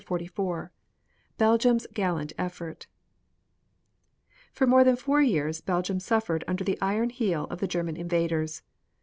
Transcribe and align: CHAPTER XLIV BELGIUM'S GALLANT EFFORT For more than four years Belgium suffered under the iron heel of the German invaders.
CHAPTER 0.01 0.25
XLIV 0.25 0.69
BELGIUM'S 1.37 1.85
GALLANT 1.93 2.33
EFFORT 2.39 2.87
For 4.51 4.65
more 4.65 4.83
than 4.83 4.95
four 4.95 5.21
years 5.21 5.61
Belgium 5.61 5.99
suffered 5.99 6.43
under 6.47 6.63
the 6.63 6.81
iron 6.81 7.11
heel 7.11 7.45
of 7.51 7.59
the 7.59 7.67
German 7.67 7.95
invaders. 7.95 8.63